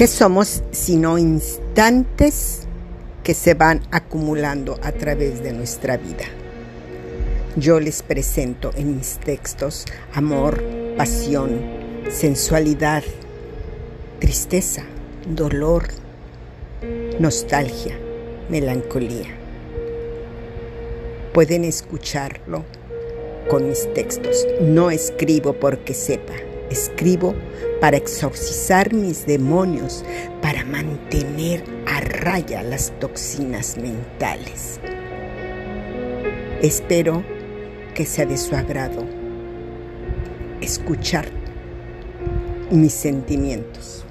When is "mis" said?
8.96-9.18, 23.68-23.92, 28.94-29.26, 42.70-42.92